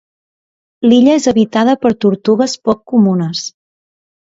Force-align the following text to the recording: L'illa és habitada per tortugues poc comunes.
L'illa 0.89 1.17
és 1.17 1.27
habitada 1.33 1.77
per 1.85 1.93
tortugues 2.07 2.59
poc 2.71 2.83
comunes. 2.95 3.47